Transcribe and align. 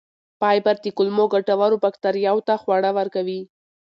فایبر 0.39 0.75
د 0.81 0.85
کولمو 0.97 1.25
ګټورو 1.33 1.77
بکتریاوو 1.85 2.45
ته 2.47 2.53
خواړه 2.61 2.89
ورکوي. 2.99 3.41